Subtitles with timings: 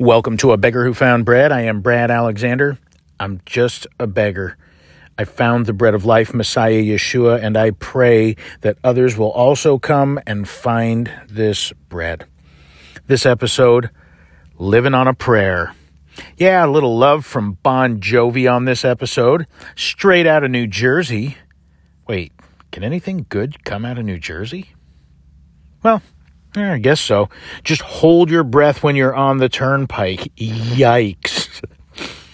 [0.00, 1.52] Welcome to A Beggar Who Found Bread.
[1.52, 2.78] I am Brad Alexander.
[3.20, 4.56] I'm just a beggar.
[5.18, 9.78] I found the bread of life, Messiah Yeshua, and I pray that others will also
[9.78, 12.24] come and find this bread.
[13.08, 13.90] This episode,
[14.56, 15.74] Living on a Prayer.
[16.38, 19.46] Yeah, a little love from Bon Jovi on this episode,
[19.76, 21.36] straight out of New Jersey.
[22.08, 22.32] Wait,
[22.72, 24.70] can anything good come out of New Jersey?
[25.82, 26.00] Well,
[26.56, 27.28] Eh, I guess so.
[27.62, 30.34] Just hold your breath when you're on the turnpike.
[30.36, 31.48] Yikes.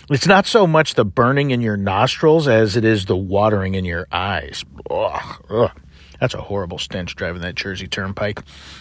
[0.08, 3.84] It's not so much the burning in your nostrils as it is the watering in
[3.84, 4.64] your eyes.
[4.88, 5.70] Ugh, ugh.
[6.20, 8.40] That's a horrible stench driving that Jersey Turnpike.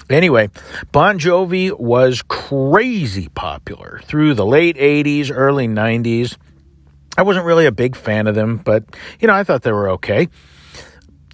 [0.10, 0.50] Anyway,
[0.92, 6.38] Bon Jovi was crazy popular through the late 80s, early 90s.
[7.18, 8.84] I wasn't really a big fan of them, but,
[9.20, 10.30] you know, I thought they were okay.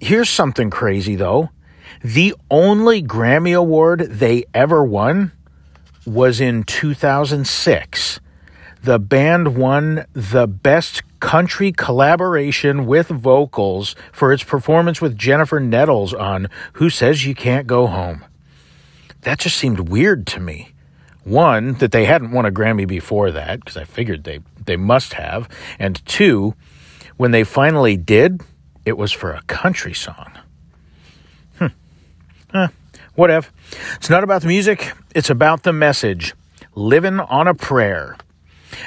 [0.00, 1.50] Here's something crazy, though.
[2.04, 5.30] The only Grammy Award they ever won
[6.04, 8.20] was in 2006.
[8.82, 16.12] The band won the Best Country Collaboration with Vocals for its performance with Jennifer Nettles
[16.12, 18.24] on Who Says You Can't Go Home.
[19.20, 20.72] That just seemed weird to me.
[21.22, 25.12] One, that they hadn't won a Grammy before that, because I figured they, they must
[25.12, 25.48] have.
[25.78, 26.56] And two,
[27.16, 28.42] when they finally did,
[28.84, 30.32] it was for a country song.
[32.54, 32.68] Eh,
[33.14, 33.48] whatever.
[33.94, 36.34] It's not about the music, it's about the message.
[36.74, 38.16] Living on a prayer.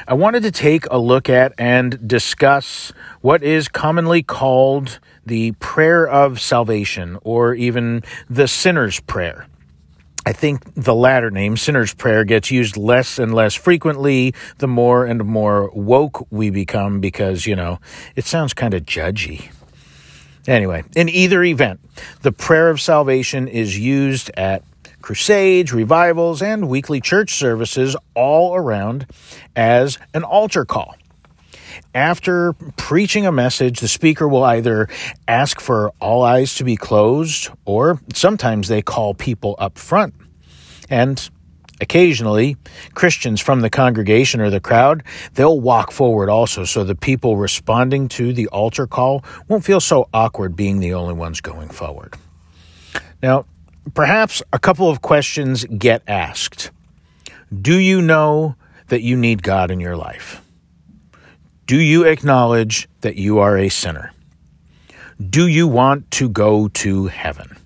[0.08, 6.08] I wanted to take a look at and discuss what is commonly called the prayer
[6.08, 9.48] of salvation or even the sinner's prayer.
[10.28, 15.06] I think the latter name, sinner's prayer, gets used less and less frequently the more
[15.06, 17.80] and more woke we become because, you know,
[18.16, 19.52] it sounds kind of judgy.
[20.48, 21.80] Anyway, in either event,
[22.22, 24.64] the prayer of salvation is used at
[25.02, 29.08] crusades, revivals, and weekly church services all around
[29.56, 30.96] as an altar call.
[31.94, 34.88] After preaching a message, the speaker will either
[35.28, 40.14] ask for all eyes to be closed, or sometimes they call people up front.
[40.90, 41.30] And
[41.82, 42.56] Occasionally,
[42.94, 45.04] Christians from the congregation or the crowd,
[45.34, 50.08] they'll walk forward also so the people responding to the altar call won't feel so
[50.14, 52.16] awkward being the only ones going forward.
[53.22, 53.46] Now,
[53.94, 56.72] perhaps a couple of questions get asked.
[57.54, 58.56] Do you know
[58.88, 60.42] that you need God in your life?
[61.66, 64.12] Do you acknowledge that you are a sinner?
[65.30, 67.58] Do you want to go to heaven?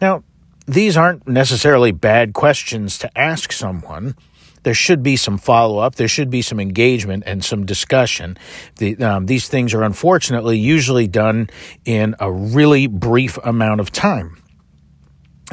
[0.00, 0.24] Now,
[0.66, 4.14] these aren't necessarily bad questions to ask someone.
[4.62, 5.96] There should be some follow up.
[5.96, 8.38] There should be some engagement and some discussion.
[8.76, 11.50] The, um, these things are unfortunately usually done
[11.84, 14.42] in a really brief amount of time.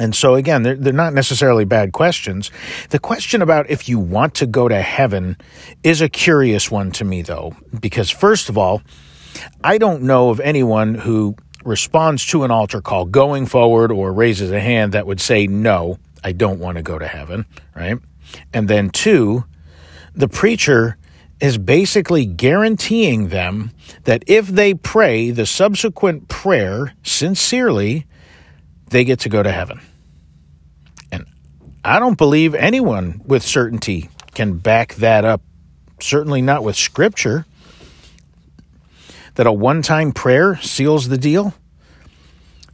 [0.00, 2.50] And so, again, they're, they're not necessarily bad questions.
[2.88, 5.36] The question about if you want to go to heaven
[5.82, 8.80] is a curious one to me, though, because first of all,
[9.62, 14.50] I don't know of anyone who responds to an altar call going forward or raises
[14.50, 17.98] a hand that would say, No, I don't want to go to heaven, right?
[18.52, 19.44] And then two,
[20.14, 20.96] the preacher
[21.40, 23.72] is basically guaranteeing them
[24.04, 28.06] that if they pray the subsequent prayer sincerely,
[28.90, 29.80] they get to go to heaven.
[31.10, 31.26] And
[31.84, 35.42] I don't believe anyone with certainty can back that up,
[36.00, 37.44] certainly not with scripture
[39.34, 41.54] that a one time prayer seals the deal,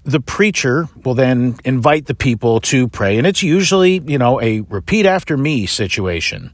[0.04, 3.18] the preacher will then invite the people to pray.
[3.18, 6.50] And it's usually, you know, a repeat after me situation,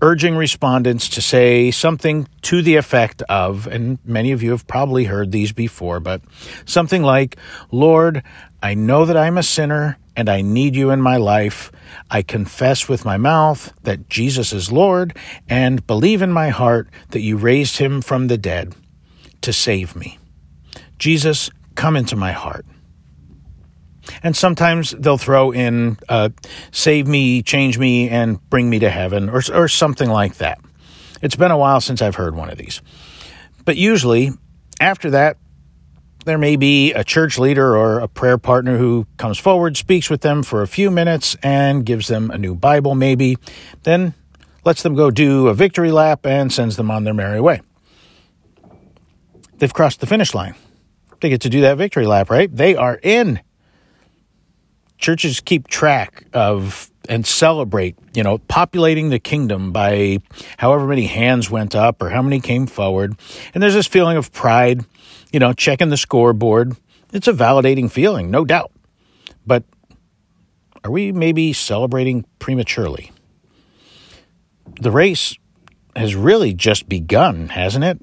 [0.00, 5.04] urging respondents to say something to the effect of, and many of you have probably
[5.04, 6.22] heard these before, but
[6.64, 7.36] something like,
[7.72, 8.22] Lord,
[8.62, 11.72] I know that I'm a sinner and I need you in my life.
[12.08, 15.16] I confess with my mouth that Jesus is Lord
[15.48, 18.74] and believe in my heart that you raised him from the dead
[19.42, 20.18] to save me.
[20.98, 22.66] Jesus, come into my heart.
[24.22, 26.30] And sometimes they'll throw in uh,
[26.70, 30.60] save me, change me, and bring me to heaven, or, or something like that.
[31.22, 32.82] It's been a while since I've heard one of these.
[33.64, 34.30] But usually,
[34.80, 35.38] after that,
[36.24, 40.20] there may be a church leader or a prayer partner who comes forward, speaks with
[40.20, 43.38] them for a few minutes, and gives them a new Bible, maybe,
[43.82, 44.14] then
[44.64, 47.60] lets them go do a victory lap and sends them on their merry way
[49.58, 50.54] they've crossed the finish line.
[51.20, 52.54] They get to do that victory lap, right?
[52.54, 53.40] They are in.
[54.98, 60.18] Churches keep track of and celebrate, you know, populating the kingdom by
[60.58, 63.14] however many hands went up or how many came forward.
[63.54, 64.84] And there's this feeling of pride,
[65.32, 66.76] you know, checking the scoreboard.
[67.12, 68.72] It's a validating feeling, no doubt.
[69.46, 69.62] But
[70.82, 73.12] are we maybe celebrating prematurely?
[74.80, 75.36] the race
[75.94, 78.00] has really just begun, hasn't it?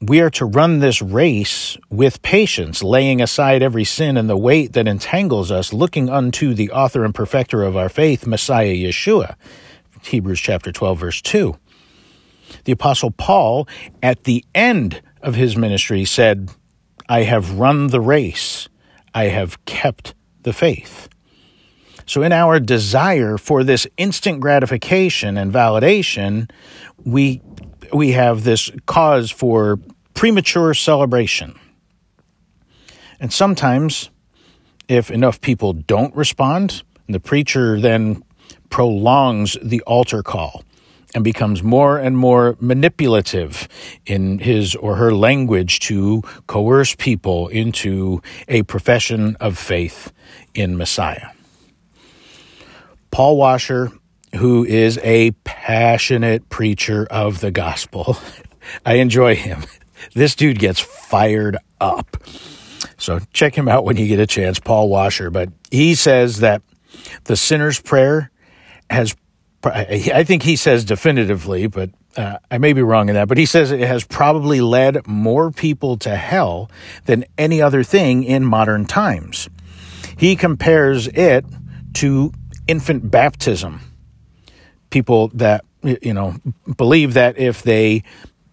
[0.00, 4.74] We are to run this race with patience, laying aside every sin and the weight
[4.74, 9.34] that entangles us, looking unto the author and perfecter of our faith, Messiah Yeshua.
[10.04, 11.56] Hebrews chapter 12, verse 2.
[12.64, 13.66] The Apostle Paul,
[14.00, 16.50] at the end of his ministry, said,
[17.08, 18.68] I have run the race,
[19.12, 21.08] I have kept the faith.
[22.06, 26.50] So, in our desire for this instant gratification and validation,
[27.04, 27.42] we,
[27.92, 29.78] we have this cause for
[30.14, 31.58] premature celebration.
[33.20, 34.10] And sometimes,
[34.88, 38.22] if enough people don't respond, the preacher then
[38.70, 40.62] prolongs the altar call
[41.14, 43.66] and becomes more and more manipulative
[44.06, 50.12] in his or her language to coerce people into a profession of faith
[50.54, 51.28] in Messiah.
[53.10, 53.90] Paul Washer,
[54.36, 58.18] who is a passionate preacher of the gospel.
[58.86, 59.64] I enjoy him.
[60.14, 62.16] This dude gets fired up.
[62.98, 65.30] So check him out when you get a chance, Paul Washer.
[65.30, 66.62] But he says that
[67.24, 68.30] the sinner's prayer
[68.90, 69.14] has,
[69.64, 73.46] I think he says definitively, but uh, I may be wrong in that, but he
[73.46, 76.70] says it has probably led more people to hell
[77.04, 79.48] than any other thing in modern times.
[80.16, 81.44] He compares it
[81.94, 82.32] to
[82.66, 83.80] infant baptism.
[84.90, 86.36] People that, you know,
[86.76, 88.02] believe that if they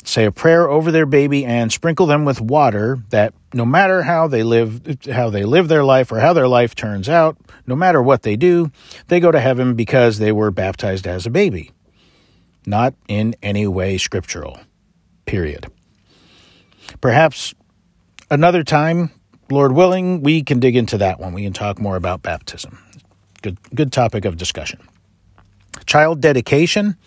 [0.04, 4.28] say a prayer over their baby and sprinkle them with water, that no matter how
[4.28, 8.02] they live, how they live their life or how their life turns out, no matter
[8.02, 8.72] what they do,
[9.08, 11.72] they go to heaven because they were baptized as a baby.
[12.66, 14.60] Not in any way scriptural.
[15.26, 15.68] Period.
[17.02, 17.54] Perhaps
[18.30, 19.12] another time,
[19.50, 21.34] Lord willing, we can dig into that one.
[21.34, 22.80] We can talk more about baptism.
[23.42, 24.88] Good, good topic of discussion.
[25.86, 26.98] Child dedication.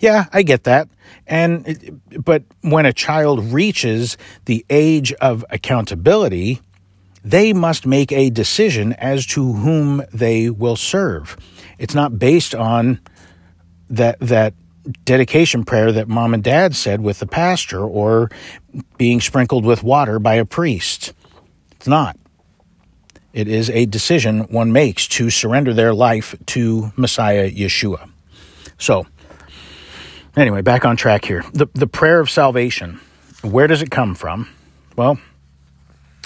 [0.00, 0.88] Yeah, I get that.
[1.26, 6.60] And but when a child reaches the age of accountability,
[7.24, 11.36] they must make a decision as to whom they will serve.
[11.78, 13.00] It's not based on
[13.90, 14.54] that that
[15.04, 18.30] dedication prayer that mom and dad said with the pastor or
[18.96, 21.12] being sprinkled with water by a priest.
[21.72, 22.16] It's not.
[23.36, 28.08] It is a decision one makes to surrender their life to Messiah Yeshua.
[28.78, 29.06] So,
[30.34, 31.44] anyway, back on track here.
[31.52, 32.98] The, the prayer of salvation,
[33.42, 34.48] where does it come from?
[34.96, 35.18] Well,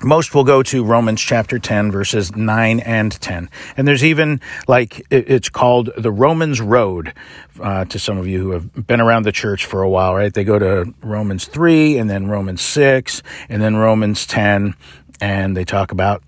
[0.05, 3.51] most will go to Romans chapter 10, verses 9 and 10.
[3.77, 7.13] And there's even like it's called the Romans Road
[7.61, 10.33] uh, to some of you who have been around the church for a while, right?
[10.33, 14.77] They go to Romans 3 and then Romans 6 and then Romans 10,
[15.21, 16.23] and they talk about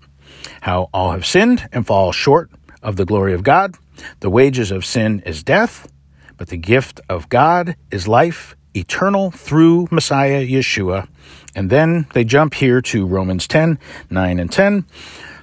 [0.63, 2.49] how all have sinned and fall short
[2.81, 3.75] of the glory of God.
[4.21, 5.91] The wages of sin is death,
[6.37, 11.09] but the gift of God is life eternal through Messiah Yeshua.
[11.53, 13.77] And then they jump here to Romans 10,
[14.09, 14.85] 9 and 10.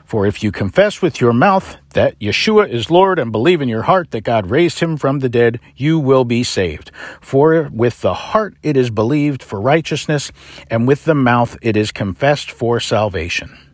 [0.07, 3.83] For if you confess with your mouth that Yeshua is Lord and believe in your
[3.83, 6.91] heart that God raised him from the dead, you will be saved.
[7.21, 10.33] For with the heart it is believed for righteousness,
[10.69, 13.70] and with the mouth it is confessed for salvation.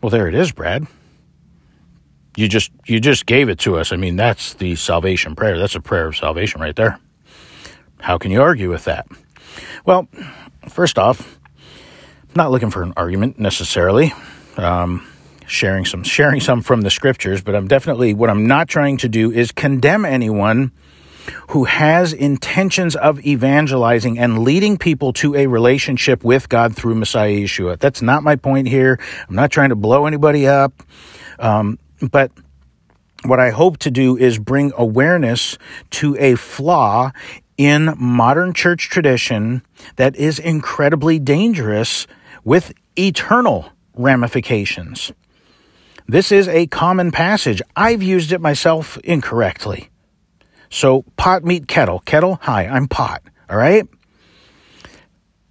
[0.00, 0.86] Well, there it is, Brad.
[2.36, 3.92] You just you just gave it to us.
[3.92, 5.58] I mean, that's the salvation prayer.
[5.58, 7.00] That's a prayer of salvation right there.
[8.00, 9.08] How can you argue with that?
[9.84, 10.06] Well,
[10.68, 11.38] first off,
[12.28, 14.12] I'm not looking for an argument necessarily.
[14.56, 15.04] Um,
[15.48, 19.08] sharing some sharing some from the scriptures, but I'm definitely what I'm not trying to
[19.08, 20.70] do is condemn anyone
[21.50, 27.32] who has intentions of evangelizing and leading people to a relationship with God through Messiah
[27.32, 27.78] Yeshua.
[27.78, 28.98] That's not my point here.
[29.28, 30.72] I'm not trying to blow anybody up.
[31.38, 31.78] Um,
[32.10, 32.30] but
[33.24, 35.58] what I hope to do is bring awareness
[35.90, 37.12] to a flaw
[37.56, 39.62] in modern church tradition
[39.96, 42.06] that is incredibly dangerous
[42.44, 45.12] with eternal ramifications.
[46.06, 47.60] This is a common passage.
[47.76, 49.90] I've used it myself incorrectly.
[50.70, 52.00] So pot meet kettle.
[52.00, 53.22] Kettle, hi, I'm pot.
[53.48, 53.86] All right.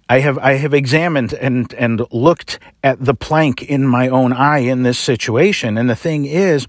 [0.08, 4.60] I have I have examined and and looked at the plank in my own eye
[4.60, 5.76] in this situation.
[5.76, 6.66] And the thing is,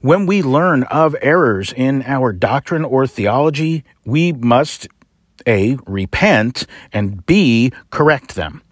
[0.00, 4.86] when we learn of errors in our doctrine or theology, we must
[5.46, 8.62] a repent and b correct them.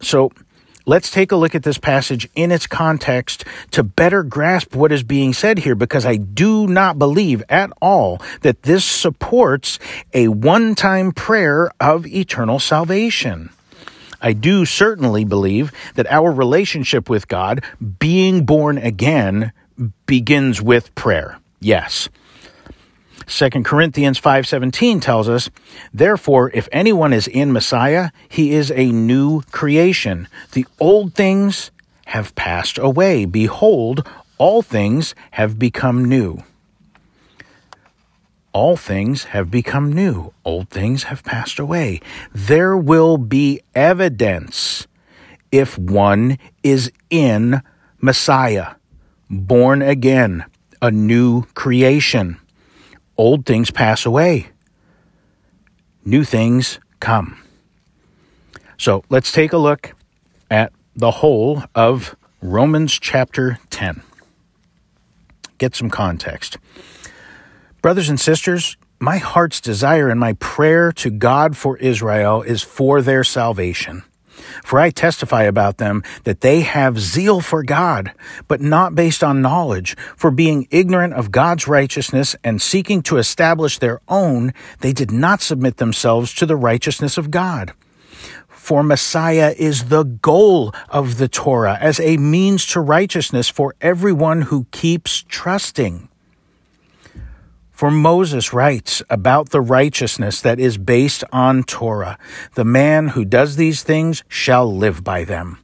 [0.00, 0.32] So
[0.86, 5.02] let's take a look at this passage in its context to better grasp what is
[5.02, 9.78] being said here because I do not believe at all that this supports
[10.12, 13.50] a one time prayer of eternal salvation.
[14.20, 17.64] I do certainly believe that our relationship with God,
[17.98, 19.52] being born again,
[20.06, 21.38] begins with prayer.
[21.58, 22.08] Yes.
[23.26, 25.50] 2 Corinthians 5:17 tells us,
[25.92, 30.28] "Therefore if anyone is in Messiah, he is a new creation.
[30.52, 31.70] The old things
[32.06, 34.06] have passed away; behold,
[34.38, 36.42] all things have become new."
[38.52, 40.32] All things have become new.
[40.44, 42.00] Old things have passed away.
[42.34, 44.86] There will be evidence
[45.50, 47.62] if one is in
[48.00, 48.74] Messiah,
[49.30, 50.44] born again,
[50.82, 52.36] a new creation.
[53.22, 54.48] Old things pass away,
[56.04, 57.40] new things come.
[58.76, 59.94] So let's take a look
[60.50, 64.02] at the whole of Romans chapter 10.
[65.58, 66.58] Get some context.
[67.80, 73.02] Brothers and sisters, my heart's desire and my prayer to God for Israel is for
[73.02, 74.02] their salvation.
[74.64, 78.12] For I testify about them that they have zeal for God,
[78.48, 79.96] but not based on knowledge.
[80.16, 85.40] For being ignorant of God's righteousness and seeking to establish their own, they did not
[85.40, 87.72] submit themselves to the righteousness of God.
[88.48, 94.42] For Messiah is the goal of the Torah as a means to righteousness for everyone
[94.42, 96.08] who keeps trusting.
[97.82, 102.16] For Moses writes about the righteousness that is based on Torah.
[102.54, 105.58] The man who does these things shall live by them.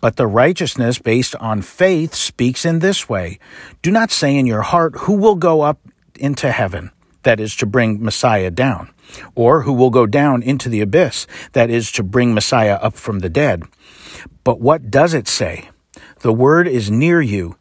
[0.00, 3.38] But the righteousness based on faith speaks in this way
[3.82, 5.80] Do not say in your heart, Who will go up
[6.18, 6.92] into heaven?
[7.24, 8.88] That is to bring Messiah down.
[9.34, 11.26] Or who will go down into the abyss?
[11.52, 13.64] That is to bring Messiah up from the dead.
[14.44, 15.68] But what does it say?
[16.20, 17.58] The word is near you,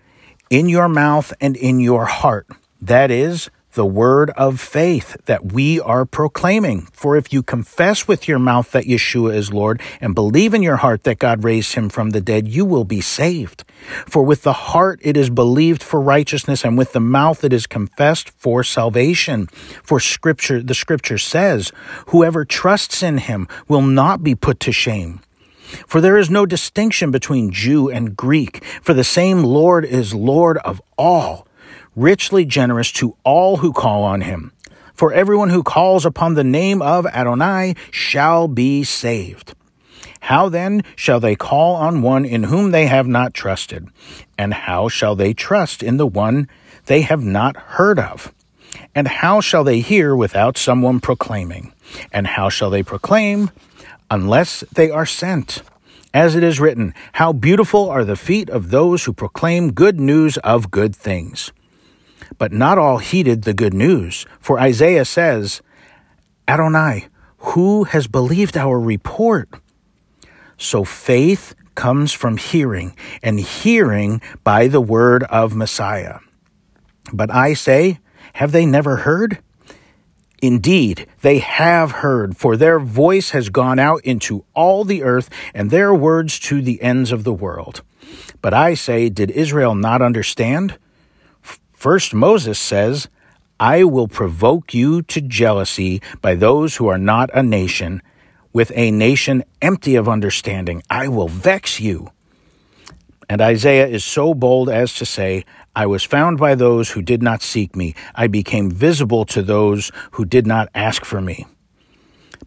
[0.50, 2.48] in your mouth and in your heart.
[2.82, 3.50] That is,
[3.80, 6.82] the word of faith that we are proclaiming.
[6.92, 10.76] For if you confess with your mouth that Yeshua is Lord and believe in your
[10.76, 13.64] heart that God raised him from the dead, you will be saved.
[14.06, 17.68] For with the heart it is believed for righteousness and with the mouth it is
[17.68, 19.48] confessed for salvation.
[19.82, 21.72] For scripture, the scripture says,
[22.08, 25.22] whoever trusts in him will not be put to shame.
[25.88, 30.58] For there is no distinction between Jew and Greek, for the same Lord is Lord
[30.58, 31.48] of all
[31.96, 34.52] richly generous to all who call on him.
[34.94, 39.54] For everyone who calls upon the name of Adonai shall be saved.
[40.20, 43.88] How then shall they call on one in whom they have not trusted?
[44.38, 46.48] And how shall they trust in the one
[46.86, 48.34] they have not heard of?
[48.94, 51.74] And how shall they hear without someone proclaiming?
[52.12, 53.52] And how shall they proclaim
[54.12, 55.62] unless they are sent?
[56.14, 60.38] As it is written, How beautiful are the feet of those who proclaim good news
[60.40, 61.52] of good things.
[62.40, 65.62] But not all heeded the good news, for Isaiah says,
[66.48, 67.08] Adonai,
[67.40, 69.50] who has believed our report?
[70.58, 76.20] So faith comes from hearing, and hearing by the word of Messiah.
[77.14, 78.00] But I say,
[78.34, 79.40] have they never heard?
[80.42, 85.72] Indeed, they have heard, for their voice has gone out into all the earth, and
[85.72, 87.82] their words to the ends of the world.
[88.42, 90.78] But I say, did Israel not understand?
[91.80, 93.08] First, Moses says,
[93.58, 98.02] I will provoke you to jealousy by those who are not a nation.
[98.52, 102.12] With a nation empty of understanding, I will vex you.
[103.30, 107.24] And Isaiah is so bold as to say, I was found by those who did
[107.24, 107.96] not seek me.
[108.14, 111.48] I became visible to those who did not ask for me.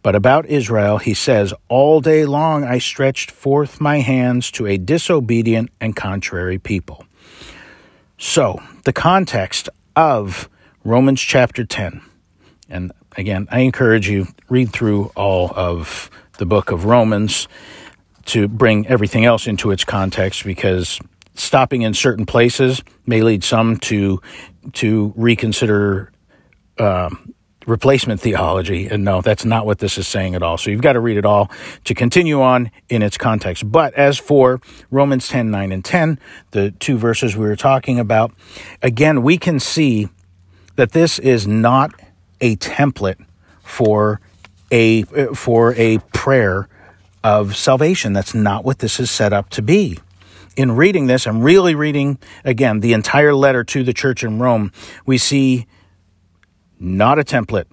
[0.02, 4.76] But about Israel, he says, All day long I stretched forth my hands to a
[4.76, 7.06] disobedient and contrary people.
[8.18, 10.48] So, the context of
[10.84, 12.02] Romans chapter 10.
[12.68, 17.48] And again, I encourage you read through all of the book of Romans
[18.26, 21.00] to bring everything else into its context because
[21.34, 24.20] stopping in certain places may lead some to
[24.74, 26.12] to reconsider
[26.78, 27.31] um,
[27.66, 28.86] replacement theology.
[28.86, 30.58] And no, that's not what this is saying at all.
[30.58, 31.50] So you've got to read it all
[31.84, 33.70] to continue on in its context.
[33.70, 36.18] But as for Romans 10, 9, and 10,
[36.50, 38.32] the two verses we were talking about,
[38.82, 40.08] again, we can see
[40.76, 41.92] that this is not
[42.40, 43.24] a template
[43.62, 44.20] for
[44.70, 45.02] a,
[45.34, 46.68] for a prayer
[47.22, 48.12] of salvation.
[48.12, 49.98] That's not what this is set up to be
[50.56, 54.72] in reading this, I'm really reading again the entire letter to the church in Rome.
[55.06, 55.66] We see
[56.82, 57.66] not a template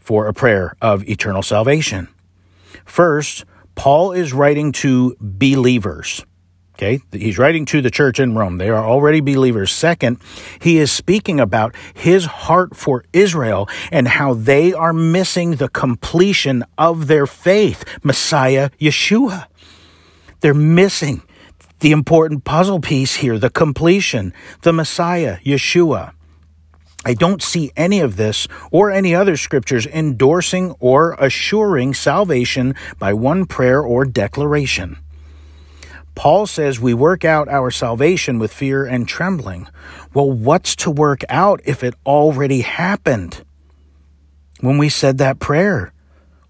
[0.00, 2.08] for a prayer of eternal salvation.
[2.84, 6.24] First, Paul is writing to believers.
[6.74, 8.58] Okay, he's writing to the church in Rome.
[8.58, 9.72] They are already believers.
[9.72, 10.18] Second,
[10.60, 16.64] he is speaking about his heart for Israel and how they are missing the completion
[16.78, 19.46] of their faith, Messiah Yeshua.
[20.38, 21.22] They're missing
[21.80, 26.12] the important puzzle piece here, the completion, the Messiah, Yeshua.
[27.04, 33.12] I don't see any of this or any other scriptures endorsing or assuring salvation by
[33.12, 34.98] one prayer or declaration.
[36.14, 39.68] Paul says we work out our salvation with fear and trembling.
[40.12, 43.44] Well, what's to work out if it already happened?
[44.60, 45.92] When we said that prayer,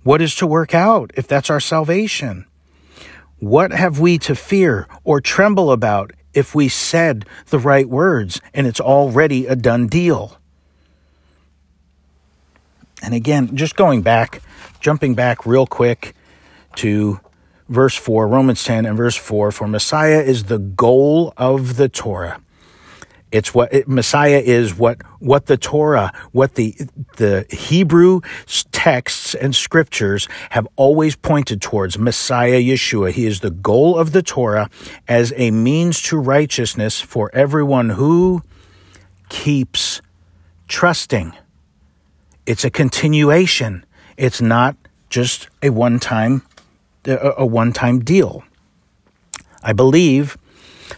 [0.02, 2.46] what is to work out if that's our salvation?
[3.40, 8.66] What have we to fear or tremble about if we said the right words and
[8.66, 10.37] it's already a done deal?
[13.02, 14.42] And again, just going back,
[14.80, 16.14] jumping back real quick
[16.76, 17.20] to
[17.68, 22.40] verse 4, Romans 10 and verse 4 for Messiah is the goal of the Torah.
[23.30, 26.74] It's what it, Messiah is what what the Torah, what the
[27.16, 28.20] the Hebrew
[28.72, 33.10] texts and scriptures have always pointed towards Messiah Yeshua.
[33.10, 34.70] He is the goal of the Torah
[35.06, 38.42] as a means to righteousness for everyone who
[39.28, 40.00] keeps
[40.66, 41.34] trusting.
[42.48, 43.84] It's a continuation.
[44.16, 44.74] It's not
[45.10, 46.40] just a one-time
[47.04, 48.42] a one-time deal.
[49.62, 50.38] I believe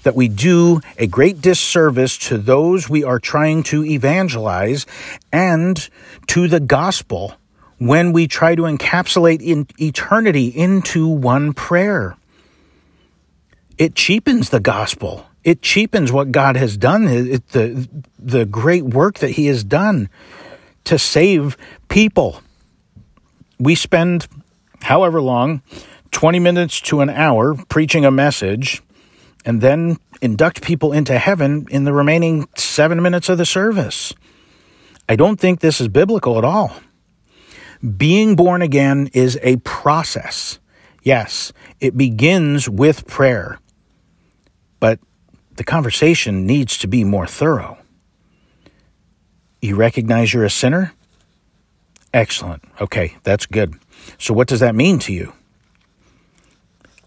[0.04, 4.86] that we do a great disservice to those we are trying to evangelize
[5.32, 5.88] and
[6.28, 7.34] to the gospel
[7.78, 12.16] when we try to encapsulate in eternity into one prayer.
[13.76, 15.26] It cheapens the gospel.
[15.42, 17.88] It cheapens what God has done, it, the,
[18.20, 20.08] the great work that He has done
[20.84, 21.56] to save
[21.88, 22.42] people.
[23.58, 24.26] We spend
[24.82, 25.62] however long,
[26.12, 28.82] 20 minutes to an hour, preaching a message
[29.44, 34.12] and then induct people into heaven in the remaining seven minutes of the service.
[35.08, 36.72] I don't think this is biblical at all.
[37.96, 40.58] Being born again is a process.
[41.02, 43.58] Yes, it begins with prayer,
[44.78, 45.00] but
[45.56, 47.78] the conversation needs to be more thorough.
[49.60, 50.92] You recognize you're a sinner?
[52.12, 52.64] Excellent.
[52.80, 53.78] Okay, that's good.
[54.18, 55.32] So, what does that mean to you?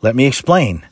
[0.02, 0.86] Let me explain.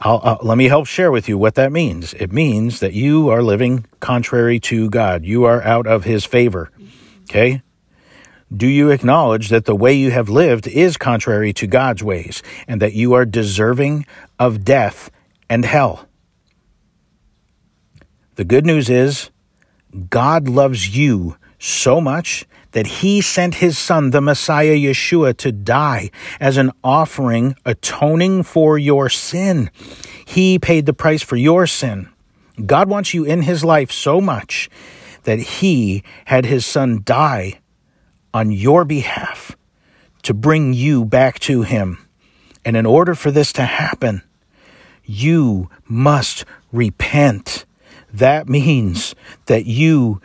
[0.00, 2.14] Uh, let me help share with you what that means.
[2.14, 5.24] It means that you are living contrary to God.
[5.24, 6.70] You are out of His favor.
[7.24, 7.62] Okay?
[8.54, 12.80] Do you acknowledge that the way you have lived is contrary to God's ways and
[12.80, 14.06] that you are deserving
[14.38, 15.10] of death
[15.48, 16.08] and hell?
[18.34, 19.30] The good news is
[20.08, 26.10] God loves you so much that he sent his son, the Messiah Yeshua, to die
[26.38, 29.70] as an offering atoning for your sin.
[30.24, 32.08] He paid the price for your sin.
[32.64, 34.70] God wants you in his life so much
[35.24, 37.60] that he had his son die
[38.32, 39.56] on your behalf
[40.22, 42.06] to bring you back to him.
[42.64, 44.22] And in order for this to happen,
[45.04, 47.64] you must repent.
[48.12, 49.14] That means
[49.46, 50.20] that you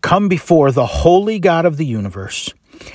[0.00, 2.52] come before the holy God of the universe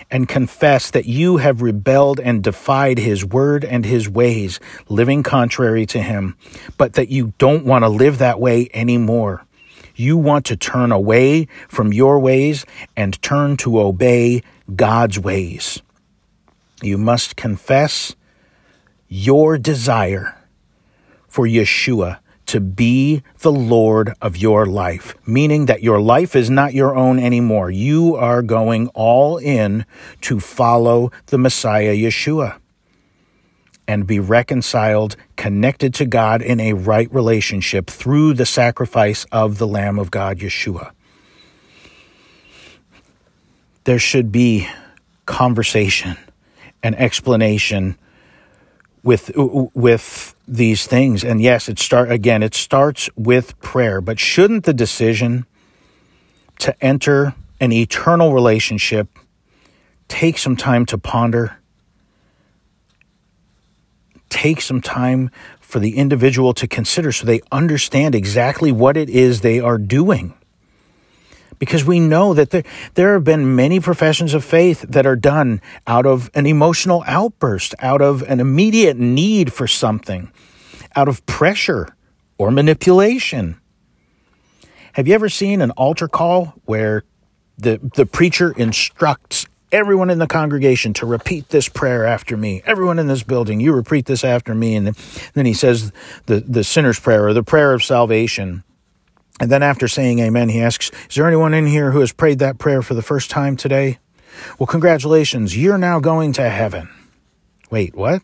[0.09, 5.85] and confess that you have rebelled and defied his word and his ways, living contrary
[5.87, 6.37] to him,
[6.77, 9.45] but that you don't want to live that way anymore.
[9.95, 14.41] You want to turn away from your ways and turn to obey
[14.75, 15.81] God's ways.
[16.81, 18.15] You must confess
[19.07, 20.37] your desire
[21.27, 22.19] for Yeshua
[22.53, 27.17] to be the Lord of your life, meaning that your life is not your own
[27.17, 27.71] anymore.
[27.71, 29.87] You are going all in
[30.21, 32.59] to follow the Messiah Yeshua
[33.87, 39.65] and be reconciled, connected to God in a right relationship through the sacrifice of the
[39.65, 40.91] Lamb of God, Yeshua.
[43.85, 44.67] There should be
[45.25, 46.17] conversation
[46.83, 47.97] and explanation
[49.03, 51.23] with with these things.
[51.23, 54.01] And yes it start again it starts with prayer.
[54.01, 55.45] But shouldn't the decision
[56.59, 59.07] to enter an eternal relationship
[60.07, 61.57] take some time to ponder?
[64.29, 69.41] Take some time for the individual to consider so they understand exactly what it is
[69.41, 70.33] they are doing
[71.59, 72.63] because we know that there,
[72.93, 77.75] there have been many professions of faith that are done out of an emotional outburst,
[77.79, 80.31] out of an immediate need for something,
[80.95, 81.95] out of pressure
[82.37, 83.59] or manipulation.
[84.93, 87.03] Have you ever seen an altar call where
[87.57, 92.61] the, the preacher instructs everyone in the congregation to repeat this prayer after me.
[92.65, 94.75] Everyone in this building, you repeat this after me.
[94.75, 94.95] And
[95.33, 95.91] then he says
[96.27, 98.63] the, the sinner's prayer or the prayer of salvation.
[99.39, 102.39] And then after saying amen, he asks, Is there anyone in here who has prayed
[102.39, 103.99] that prayer for the first time today?
[104.59, 106.89] Well, congratulations, you're now going to heaven.
[107.69, 108.21] Wait, what?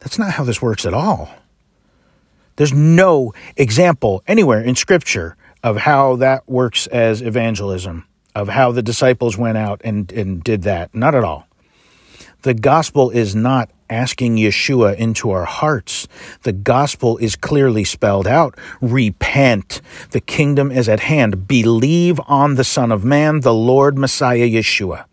[0.00, 1.30] That's not how this works at all.
[2.56, 8.82] There's no example anywhere in Scripture of how that works as evangelism, of how the
[8.82, 10.94] disciples went out and, and did that.
[10.94, 11.46] Not at all.
[12.42, 16.08] The gospel is not asking Yeshua into our hearts.
[16.42, 18.58] The gospel is clearly spelled out.
[18.80, 19.80] Repent.
[20.10, 21.46] The kingdom is at hand.
[21.46, 25.04] Believe on the Son of Man, the Lord Messiah Yeshua.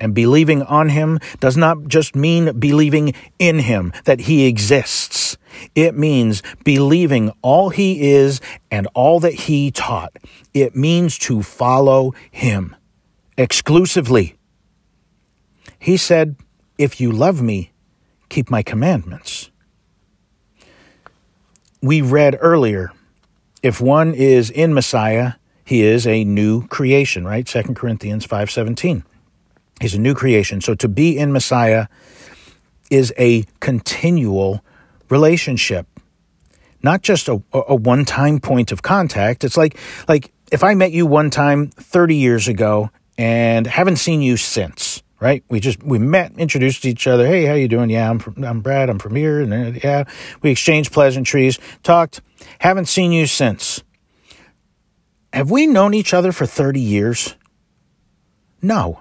[0.00, 5.36] And believing on him does not just mean believing in him, that he exists.
[5.74, 10.16] It means believing all he is and all that he taught.
[10.54, 12.74] It means to follow him
[13.36, 14.36] exclusively.
[15.78, 16.36] He said,
[16.78, 17.72] If you love me,
[18.30, 19.50] keep my commandments.
[21.82, 22.92] We read earlier,
[23.62, 27.46] if one is in Messiah, he is a new creation, right?
[27.46, 29.02] 2 Corinthians 5:17.
[29.80, 30.60] He's a new creation.
[30.60, 31.86] So to be in Messiah
[32.90, 34.64] is a continual
[35.08, 35.86] relationship,
[36.82, 39.44] not just a, a one-time point of contact.
[39.44, 39.76] It's like
[40.08, 45.02] like if I met you one time 30 years ago and haven't seen you since,
[45.20, 45.44] right?
[45.48, 47.26] We just we met, introduced each other.
[47.26, 47.90] Hey, how you doing?
[47.90, 48.88] Yeah, I'm from, I'm Brad.
[48.88, 50.04] I'm from here, and yeah,
[50.42, 52.22] we exchanged pleasantries, talked.
[52.60, 53.82] Haven't seen you since.
[55.32, 57.36] Have we known each other for 30 years?
[58.60, 59.00] No.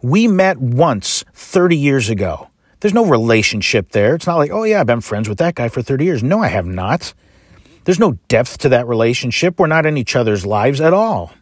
[0.00, 2.48] We met once 30 years ago.
[2.80, 4.14] There's no relationship there.
[4.14, 6.22] It's not like, oh, yeah, I've been friends with that guy for 30 years.
[6.22, 7.12] No, I have not.
[7.84, 9.58] There's no depth to that relationship.
[9.58, 11.32] We're not in each other's lives at all.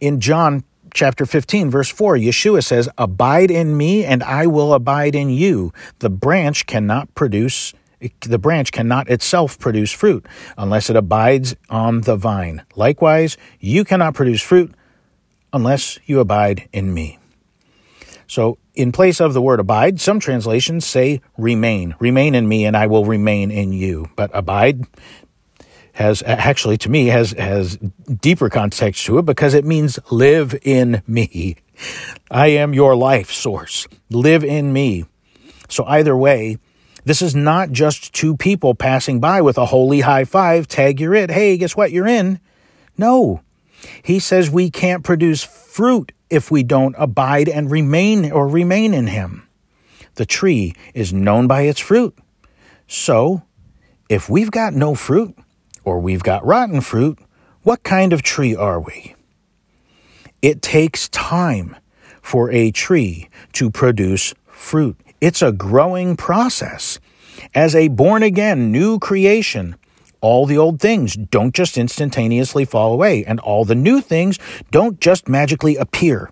[0.00, 5.14] In John chapter 15, verse 4, Yeshua says, Abide in me, and I will abide
[5.14, 5.72] in you.
[5.98, 7.74] The branch cannot produce
[8.20, 10.26] the branch cannot itself produce fruit
[10.58, 12.62] unless it abides on the vine.
[12.76, 14.74] Likewise, you cannot produce fruit
[15.54, 17.18] unless you abide in me.
[18.26, 21.94] So, in place of the word abide, some translations say remain.
[21.98, 24.10] Remain in me, and I will remain in you.
[24.16, 24.86] But abide
[25.94, 27.76] has actually to me has has
[28.20, 31.56] deeper context to it because it means live in me.
[32.30, 33.86] I am your life source.
[34.10, 35.04] Live in me.
[35.68, 36.58] So either way,
[37.04, 41.14] this is not just two people passing by with a holy high five, tag you're
[41.14, 41.30] it.
[41.30, 41.92] Hey, guess what?
[41.92, 42.40] You're in.
[42.98, 43.42] No.
[44.02, 49.06] He says we can't produce fruit if we don't abide and remain or remain in
[49.06, 49.46] him.
[50.14, 52.16] The tree is known by its fruit.
[52.86, 53.42] So,
[54.08, 55.36] if we've got no fruit,
[55.84, 57.18] or we've got rotten fruit,
[57.62, 59.14] what kind of tree are we?
[60.42, 61.76] It takes time
[62.20, 64.96] for a tree to produce fruit.
[65.20, 66.98] It's a growing process.
[67.54, 69.76] As a born again new creation,
[70.20, 74.38] all the old things don't just instantaneously fall away, and all the new things
[74.70, 76.30] don't just magically appear.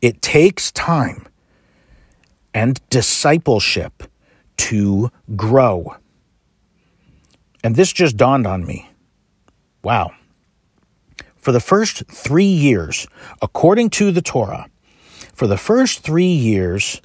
[0.00, 1.26] It takes time
[2.54, 4.04] and discipleship
[4.56, 5.96] to grow.
[7.62, 8.90] And this just dawned on me.
[9.82, 10.12] Wow.
[11.36, 13.06] For the first three years,
[13.40, 14.68] according to the Torah,
[15.32, 17.00] for the first three years,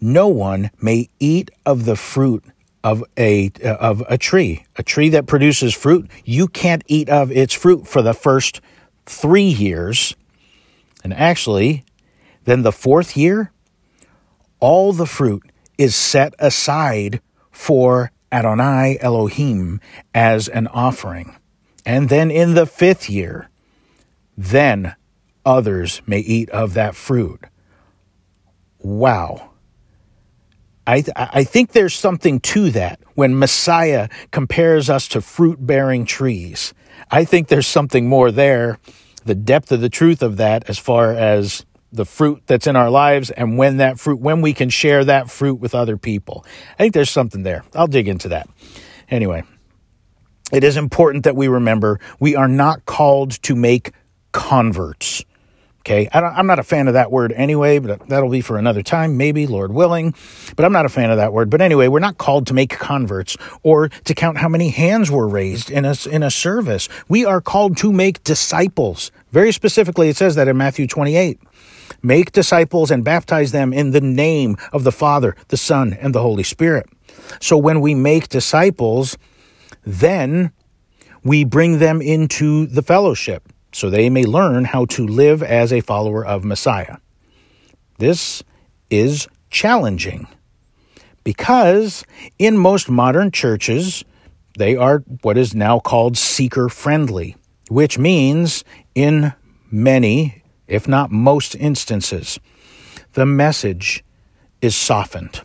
[0.00, 2.44] no one may eat of the fruit
[2.84, 6.08] of a uh, of a tree, a tree that produces fruit.
[6.24, 8.60] You can't eat of its fruit for the first
[9.06, 10.14] three years,
[11.02, 11.84] and actually,
[12.44, 13.52] then the fourth year,
[14.60, 19.80] all the fruit is set aside for Adonai Elohim
[20.14, 21.36] as an offering.
[21.84, 23.48] And then in the fifth year,
[24.36, 24.96] then
[25.44, 27.40] others may eat of that fruit.
[28.80, 29.50] Wow.
[30.86, 36.04] I, th- I think there's something to that when Messiah compares us to fruit bearing
[36.04, 36.74] trees.
[37.10, 38.78] I think there's something more there,
[39.24, 41.64] the depth of the truth of that as far as
[41.96, 45.30] the fruit that's in our lives and when that fruit, when we can share that
[45.30, 46.44] fruit with other people.
[46.74, 47.64] I think there's something there.
[47.74, 48.48] I'll dig into that.
[49.10, 49.44] Anyway,
[50.52, 53.92] it is important that we remember we are not called to make
[54.32, 55.24] converts.
[55.86, 58.82] Okay, I am not a fan of that word anyway, but that'll be for another
[58.82, 60.14] time, maybe, Lord willing.
[60.56, 61.48] But I'm not a fan of that word.
[61.48, 65.28] But anyway, we're not called to make converts or to count how many hands were
[65.28, 66.88] raised in a, in a service.
[67.08, 69.12] We are called to make disciples.
[69.30, 71.38] Very specifically, it says that in Matthew 28.
[72.02, 76.22] Make disciples and baptize them in the name of the Father, the Son, and the
[76.22, 76.86] Holy Spirit.
[77.40, 79.16] So when we make disciples,
[79.84, 80.52] then
[81.24, 85.80] we bring them into the fellowship so they may learn how to live as a
[85.80, 86.96] follower of Messiah.
[87.98, 88.42] This
[88.90, 90.28] is challenging
[91.24, 92.04] because
[92.38, 94.04] in most modern churches,
[94.56, 97.36] they are what is now called seeker friendly,
[97.68, 99.34] which means in
[99.70, 102.38] many, if not most instances,
[103.12, 104.04] the message
[104.60, 105.42] is softened.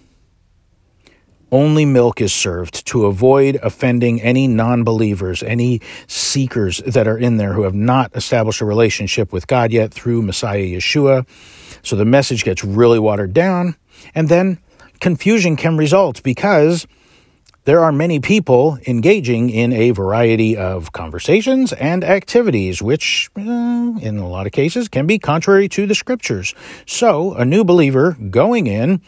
[1.52, 7.38] only milk is served to avoid offending any non believers, any seekers that are in
[7.38, 11.28] there who have not established a relationship with God yet through Messiah Yeshua.
[11.84, 13.76] So the message gets really watered down,
[14.16, 14.60] and then
[15.02, 16.88] confusion can result because
[17.64, 24.18] there are many people engaging in a variety of conversations and activities, which, uh, in
[24.18, 26.56] a lot of cases, can be contrary to the scriptures.
[26.88, 29.02] So, a new believer going in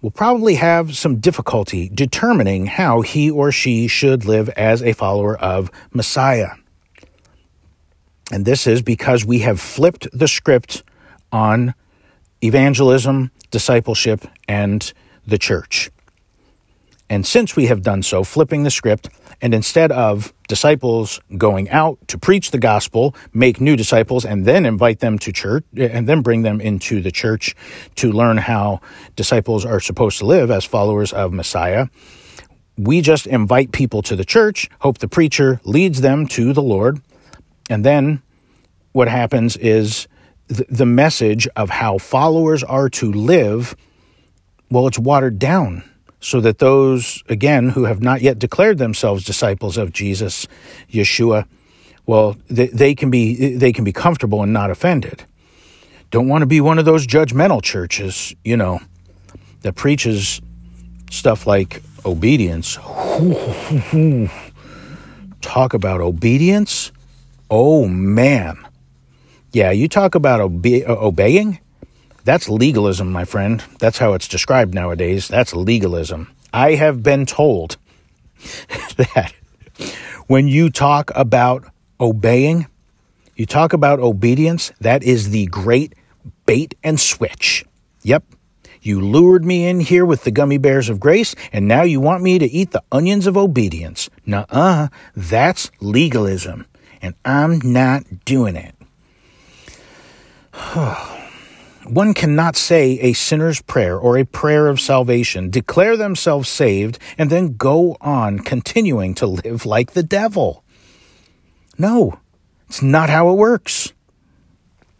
[0.00, 5.38] will probably have some difficulty determining how he or she should live as a follower
[5.38, 6.52] of Messiah.
[8.32, 10.82] And this is because we have flipped the script
[11.30, 11.74] on
[12.42, 14.92] evangelism, discipleship, and
[15.26, 15.90] the church.
[17.12, 19.10] And since we have done so, flipping the script,
[19.42, 24.64] and instead of disciples going out to preach the gospel, make new disciples, and then
[24.64, 27.54] invite them to church, and then bring them into the church
[27.96, 28.80] to learn how
[29.14, 31.88] disciples are supposed to live as followers of Messiah,
[32.78, 37.02] we just invite people to the church, hope the preacher leads them to the Lord,
[37.68, 38.22] and then
[38.92, 40.08] what happens is
[40.46, 43.76] the message of how followers are to live,
[44.70, 45.84] well, it's watered down
[46.22, 50.46] so that those, again, who have not yet declared themselves disciples of Jesus,
[50.88, 51.46] Yeshua,
[52.06, 55.24] well, they, they, can be they can be comfortable and not offended.
[56.10, 58.80] Don't want to be one of those judgmental churches, you know,
[59.62, 60.40] that preaches
[61.10, 62.76] stuff like obedience.
[65.40, 66.92] Talk about obedience.
[67.50, 68.64] Oh man.
[69.52, 71.58] Yeah, you talk about obe- obeying.
[72.24, 73.62] That's legalism, my friend.
[73.78, 75.28] That's how it's described nowadays.
[75.28, 76.30] That's legalism.
[76.52, 77.76] I have been told
[78.96, 79.32] that
[80.26, 81.64] when you talk about
[82.00, 82.66] obeying,
[83.34, 85.94] you talk about obedience, that is the great
[86.46, 87.64] bait and switch.
[88.02, 88.24] Yep.
[88.82, 92.22] You lured me in here with the gummy bears of grace, and now you want
[92.22, 94.10] me to eat the onions of obedience.
[94.26, 96.66] Nuh uh, that's legalism,
[97.00, 98.74] and I'm not doing it.
[101.86, 107.28] One cannot say a sinner's prayer or a prayer of salvation, declare themselves saved, and
[107.28, 110.64] then go on continuing to live like the devil.
[111.78, 112.20] No,
[112.68, 113.92] it's not how it works.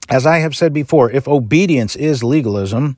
[0.09, 2.97] As I have said before, if obedience is legalism,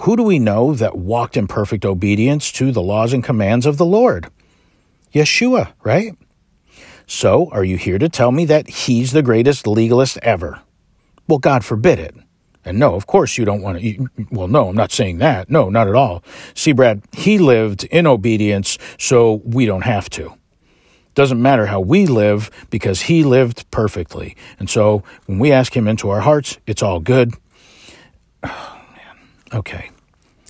[0.00, 3.76] who do we know that walked in perfect obedience to the laws and commands of
[3.76, 4.28] the Lord?
[5.12, 6.16] Yeshua, right?
[7.06, 10.60] So, are you here to tell me that he's the greatest legalist ever?
[11.26, 12.14] Well, God forbid it.
[12.68, 14.00] And no, of course you don't want to eat.
[14.30, 15.50] Well, no, I'm not saying that.
[15.50, 16.22] No, not at all.
[16.54, 20.34] See, Brad, he lived in obedience, so we don't have to.
[21.14, 24.36] Doesn't matter how we live because he lived perfectly.
[24.60, 27.34] And so when we ask him into our hearts, it's all good.
[28.44, 28.74] Oh.
[29.52, 29.90] Okay.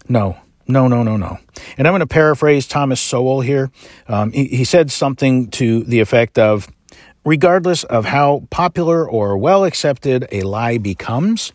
[0.08, 1.38] No, no, no, no, no.
[1.76, 3.70] And I'm going to paraphrase Thomas Sowell here.
[4.08, 6.68] Um, he, he said something to the effect of
[7.24, 11.52] regardless of how popular or well accepted a lie becomes,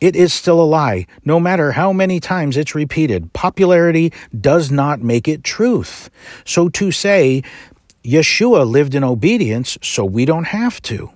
[0.00, 3.32] it is still a lie, no matter how many times it's repeated.
[3.32, 6.10] Popularity does not make it truth.
[6.44, 7.42] So to say,
[8.04, 11.10] Yeshua lived in obedience, so we don't have to.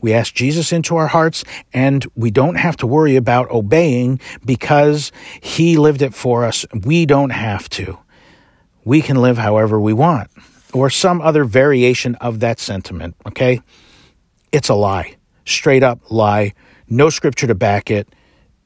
[0.00, 5.10] We ask Jesus into our hearts, and we don't have to worry about obeying because
[5.40, 6.64] he lived it for us.
[6.84, 7.98] We don't have to.
[8.84, 10.30] We can live however we want,
[10.72, 13.60] or some other variation of that sentiment, okay?
[14.52, 15.16] It's a lie.
[15.44, 16.54] Straight up lie
[16.88, 18.08] no scripture to back it.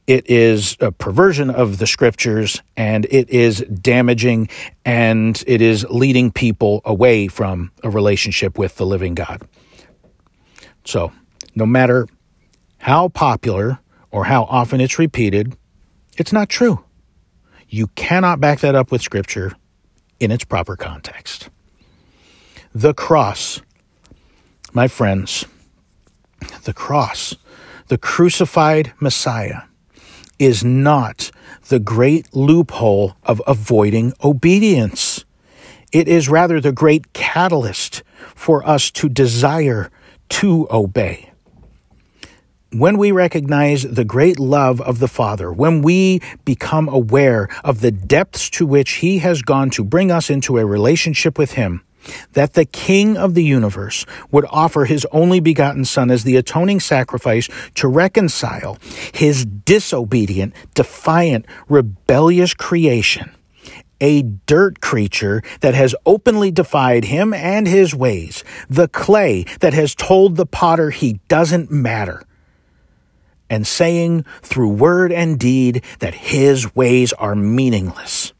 [0.07, 4.49] It is a perversion of the scriptures and it is damaging
[4.85, 9.43] and it is leading people away from a relationship with the living God.
[10.85, 11.13] So,
[11.55, 12.09] no matter
[12.79, 13.79] how popular
[14.11, 15.57] or how often it's repeated,
[16.19, 16.85] it's not true.
[17.69, 19.55] You cannot back that up with scripture
[20.19, 21.49] in its proper context.
[22.75, 23.61] The cross,
[24.73, 25.45] my friends,
[26.65, 27.37] the cross
[27.89, 29.63] the crucified Messiah
[30.39, 31.31] is not
[31.69, 35.25] the great loophole of avoiding obedience.
[35.93, 38.03] It is rather the great catalyst
[38.35, 39.91] for us to desire
[40.31, 41.31] to obey.
[42.73, 47.91] When we recognize the great love of the Father, when we become aware of the
[47.91, 51.85] depths to which He has gone to bring us into a relationship with Him,
[52.33, 56.81] that the King of the universe would offer his only begotten Son as the atoning
[56.81, 58.79] sacrifice to reconcile
[59.13, 63.31] his disobedient, defiant, rebellious creation,
[64.01, 69.95] a dirt creature that has openly defied him and his ways, the clay that has
[69.95, 72.25] told the potter he doesn't matter,
[73.49, 78.33] and saying through word and deed that his ways are meaningless.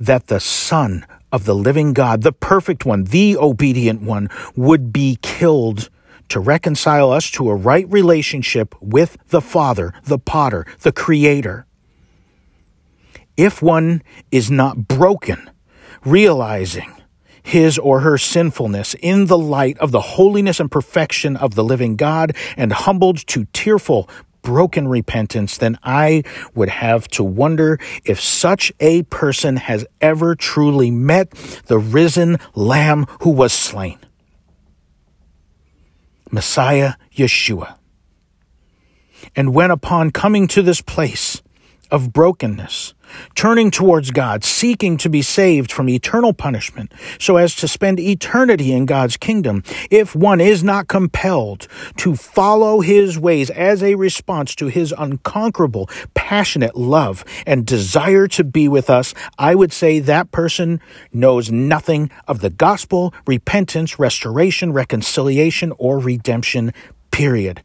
[0.00, 5.18] That the Son of the living God, the perfect one, the obedient one, would be
[5.22, 5.90] killed
[6.28, 11.66] to reconcile us to a right relationship with the Father, the potter, the creator.
[13.36, 15.50] If one is not broken,
[16.04, 16.94] realizing
[17.42, 21.96] his or her sinfulness in the light of the holiness and perfection of the living
[21.96, 24.08] God and humbled to tearful,
[24.42, 26.22] broken repentance, then I
[26.54, 31.30] would have to wonder if such a person has ever truly met
[31.66, 33.98] the risen Lamb who was slain.
[36.30, 37.76] Messiah Yeshua.
[39.34, 41.42] And when upon coming to this place
[41.90, 42.94] of brokenness,
[43.34, 48.72] turning towards God, seeking to be saved from eternal punishment so as to spend eternity
[48.72, 51.66] in God's kingdom, if one is not compelled
[51.98, 58.44] to follow his ways as a response to his unconquerable, passionate love and desire to
[58.44, 60.80] be with us, I would say that person
[61.12, 66.72] knows nothing of the gospel, repentance, restoration, reconciliation, or redemption,
[67.10, 67.62] period.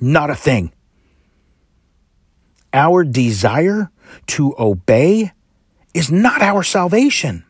[0.00, 0.72] Not a thing.
[2.72, 3.90] Our desire
[4.28, 5.32] to obey
[5.94, 7.44] is not our salvation.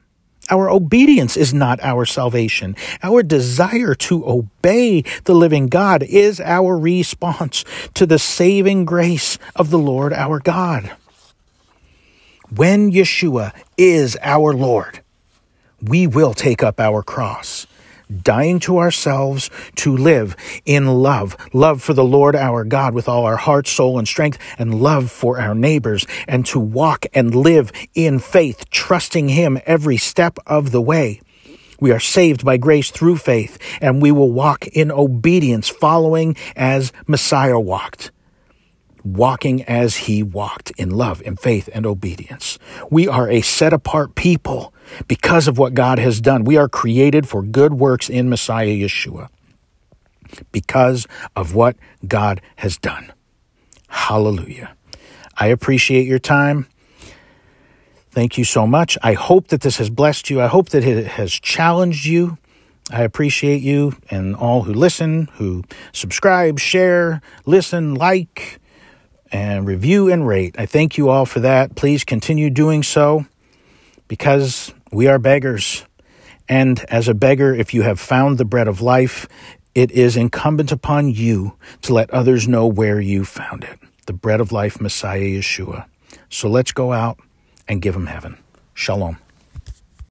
[0.49, 2.77] Our obedience is not our salvation.
[3.03, 7.65] Our desire to obey the living God is our response
[7.95, 10.93] to the saving grace of the Lord our God.
[12.55, 15.01] When Yeshua is our Lord,
[15.83, 17.67] we will take up our cross
[18.23, 23.25] dying to ourselves to live in love, love for the Lord our God with all
[23.25, 27.73] our heart, soul, and strength, and love for our neighbors, and to walk and live
[27.95, 31.21] in faith, trusting Him every step of the way.
[31.79, 36.93] We are saved by grace through faith, and we will walk in obedience, following as
[37.07, 38.13] Messiah walked
[39.07, 42.59] walking as he walked in love in faith and obedience.
[42.91, 44.75] We are a set apart people
[45.09, 46.45] because of what God has done.
[46.45, 49.29] We are created for good works in Messiah Yeshua
[50.53, 53.13] because of what God has done.
[53.89, 54.75] Hallelujah.
[55.37, 56.67] I appreciate your time.
[58.11, 58.97] Thank you so much.
[59.03, 60.41] I hope that this has blessed you.
[60.41, 62.39] I hope that it has challenged you.
[62.91, 68.61] I appreciate you and all who listen, who subscribe, share, listen, like,
[69.33, 70.55] and review and rate.
[70.59, 71.75] I thank you all for that.
[71.75, 73.27] Please continue doing so
[74.09, 75.85] because we are beggars.
[76.49, 79.29] And as a beggar, if you have found the bread of life,
[79.75, 84.41] it is incumbent upon you to let others know where you found it the bread
[84.41, 85.85] of life, Messiah Yeshua.
[86.31, 87.19] So let's go out
[87.69, 88.39] and give him heaven.
[88.73, 89.19] Shalom.